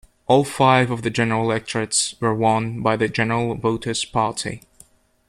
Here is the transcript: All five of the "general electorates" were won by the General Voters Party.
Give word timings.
All 0.25 0.43
five 0.43 0.89
of 0.89 1.03
the 1.03 1.11
"general 1.11 1.43
electorates" 1.43 2.15
were 2.19 2.33
won 2.33 2.81
by 2.81 2.95
the 2.97 3.07
General 3.07 3.53
Voters 3.53 4.03
Party. 4.03 4.63